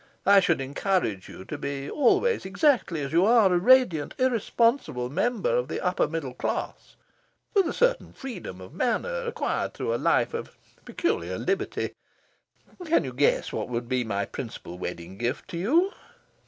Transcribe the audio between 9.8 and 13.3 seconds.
a life of peculiar liberty. Can you